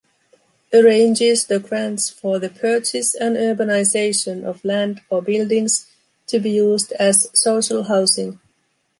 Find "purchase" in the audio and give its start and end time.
2.49-3.13